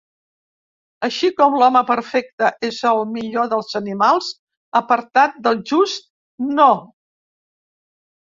Així 1.07 1.27
com 1.41 1.57
l'home 1.63 1.83
perfecte 1.89 2.47
és 2.69 2.79
el 2.91 3.03
millor 3.17 3.51
dels 3.51 3.77
animals, 3.81 4.31
apartat 4.81 5.37
del 5.49 5.61
just, 5.73 6.09
no. 6.61 6.69